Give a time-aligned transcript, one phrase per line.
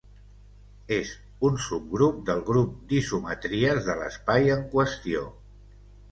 [0.95, 1.09] És
[1.49, 5.23] un subgrup del grup d'isometries de l'espai en qüestió.